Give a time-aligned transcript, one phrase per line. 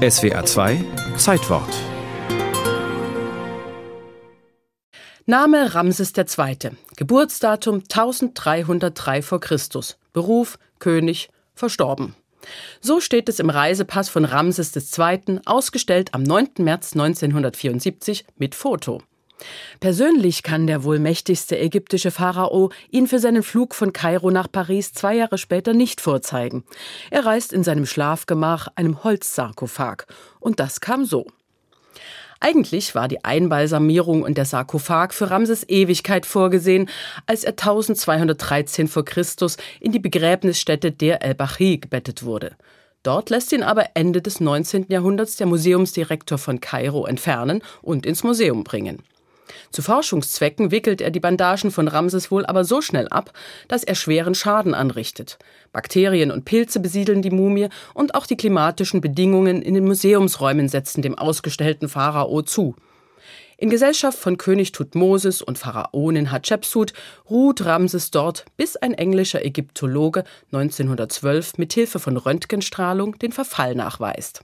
[0.00, 0.82] SWA 2
[1.18, 1.68] Zeitwort
[5.26, 6.70] Name Ramses II.
[6.96, 9.38] Geburtsdatum 1303 v.
[9.38, 9.58] Chr.
[10.14, 12.14] Beruf König, verstorben.
[12.80, 16.48] So steht es im Reisepass von Ramses II., ausgestellt am 9.
[16.60, 19.02] März 1974 mit Foto.
[19.80, 24.92] Persönlich kann der wohl mächtigste ägyptische Pharao ihn für seinen Flug von Kairo nach Paris
[24.92, 26.64] zwei Jahre später nicht vorzeigen.
[27.10, 30.06] Er reist in seinem Schlafgemach, einem Holzsarkophag.
[30.38, 31.26] Und das kam so.
[32.42, 36.88] Eigentlich war die Einbalsamierung und der Sarkophag für Ramses Ewigkeit vorgesehen,
[37.26, 42.56] als er 1213 vor Christus in die Begräbnisstätte der el-Bachi gebettet wurde.
[43.02, 44.86] Dort lässt ihn aber Ende des 19.
[44.88, 49.02] Jahrhunderts der Museumsdirektor von Kairo entfernen und ins Museum bringen.
[49.70, 53.32] Zu Forschungszwecken wickelt er die Bandagen von Ramses wohl aber so schnell ab,
[53.68, 55.38] dass er schweren Schaden anrichtet.
[55.72, 61.02] Bakterien und Pilze besiedeln die Mumie und auch die klimatischen Bedingungen in den Museumsräumen setzen
[61.02, 62.74] dem ausgestellten Pharao zu.
[63.60, 66.94] In Gesellschaft von König Tutmosis und Pharaonin Hatschepsut
[67.28, 74.40] ruht Ramses dort, bis ein englischer Ägyptologe 1912 mit Hilfe von Röntgenstrahlung den Verfall nachweist.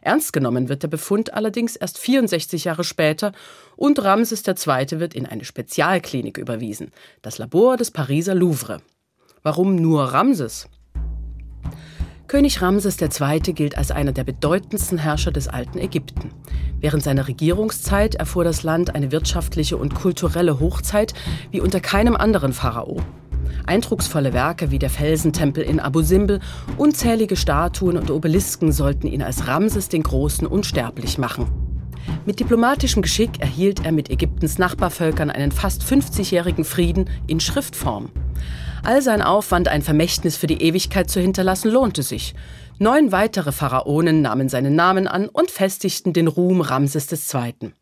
[0.00, 3.32] Ernst genommen wird der Befund allerdings erst 64 Jahre später
[3.76, 5.00] und Ramses II.
[5.00, 6.90] wird in eine Spezialklinik überwiesen,
[7.22, 8.80] das Labor des Pariser Louvre.
[9.42, 10.68] Warum nur Ramses?
[12.28, 13.40] König Ramses II.
[13.52, 16.30] gilt als einer der bedeutendsten Herrscher des alten Ägypten.
[16.80, 21.12] Während seiner Regierungszeit erfuhr das Land eine wirtschaftliche und kulturelle Hochzeit
[21.50, 23.02] wie unter keinem anderen Pharao.
[23.66, 26.40] Eindrucksvolle Werke wie der Felsentempel in Abu Simbel,
[26.76, 31.46] unzählige Statuen und Obelisken sollten ihn als Ramses den Großen unsterblich machen.
[32.26, 38.10] Mit diplomatischem Geschick erhielt er mit Ägyptens Nachbarvölkern einen fast 50-jährigen Frieden in Schriftform.
[38.84, 42.34] All sein Aufwand, ein Vermächtnis für die Ewigkeit zu hinterlassen, lohnte sich.
[42.78, 47.72] Neun weitere Pharaonen nahmen seinen Namen an und festigten den Ruhm Ramses II.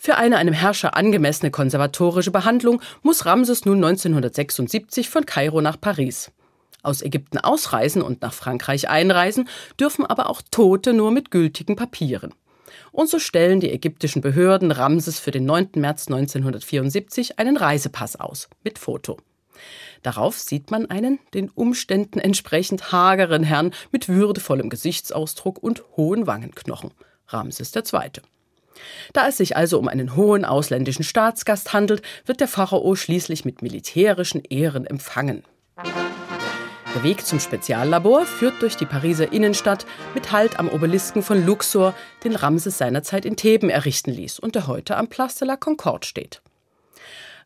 [0.00, 6.30] Für eine einem Herrscher angemessene konservatorische Behandlung muss Ramses nun 1976 von Kairo nach Paris.
[6.84, 12.32] Aus Ägypten ausreisen und nach Frankreich einreisen dürfen aber auch Tote nur mit gültigen Papieren.
[12.92, 15.70] Und so stellen die ägyptischen Behörden Ramses für den 9.
[15.74, 19.18] März 1974 einen Reisepass aus mit Foto.
[20.02, 26.92] Darauf sieht man einen den Umständen entsprechend hageren Herrn mit würdevollem Gesichtsausdruck und hohen Wangenknochen.
[27.26, 28.22] Ramses II.
[29.12, 33.62] Da es sich also um einen hohen ausländischen Staatsgast handelt, wird der Pharao schließlich mit
[33.62, 35.44] militärischen Ehren empfangen.
[36.94, 41.94] Der Weg zum Speziallabor führt durch die Pariser Innenstadt mit Halt am Obelisken von Luxor,
[42.24, 46.06] den Ramses seinerzeit in Theben errichten ließ und der heute am Place de la Concorde
[46.06, 46.40] steht.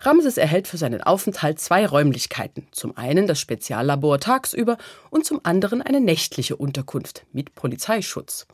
[0.00, 2.66] Ramses erhält für seinen Aufenthalt zwei Räumlichkeiten.
[2.72, 4.76] Zum einen das Speziallabor tagsüber
[5.10, 8.46] und zum anderen eine nächtliche Unterkunft mit Polizeischutz.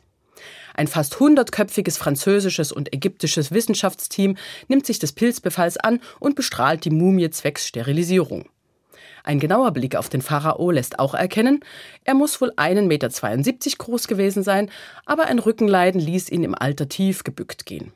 [0.73, 6.89] Ein fast hundertköpfiges französisches und ägyptisches Wissenschaftsteam nimmt sich des Pilzbefalls an und bestrahlt die
[6.89, 8.45] Mumie zwecks Sterilisierung.
[9.23, 11.59] Ein genauer Blick auf den Pharao lässt auch erkennen,
[12.05, 13.09] er muss wohl 1,72 Meter
[13.77, 14.71] groß gewesen sein,
[15.05, 17.91] aber ein Rückenleiden ließ ihn im Alter tief gebückt gehen.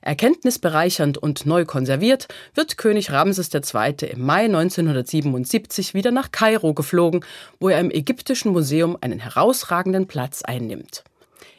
[0.00, 3.94] Erkenntnisbereichernd und neu konserviert wird König Ramses II.
[4.10, 7.24] im Mai 1977 wieder nach Kairo geflogen,
[7.60, 11.04] wo er im Ägyptischen Museum einen herausragenden Platz einnimmt.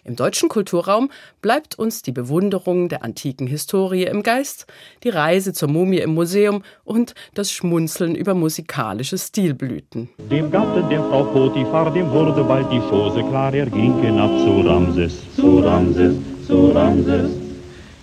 [0.06, 1.10] Im deutschen Kulturraum
[1.42, 4.68] bleibt uns die Bewunderung der antiken Historie im Geist,
[5.04, 10.10] die Reise zur Mumie im Museum und das Schmunzeln über musikalische Stilblüten.
[10.30, 14.60] Dem Gatte der Frau Potiphar, dem wurde bald die Chose klar, er ging hinab zu
[14.68, 16.16] Ramses, zu Ramses,
[16.48, 17.32] zu Ramses.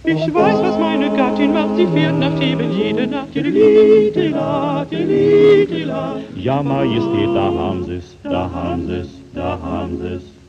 [0.02, 3.30] Ich weiß, was meine Gattin macht, sie fährt nach Theben jede Nacht.
[3.34, 6.16] Tilitila, tilitila.
[6.34, 10.39] Ja, Majestät, da haben sie's, da haben sie's, da haben sie's.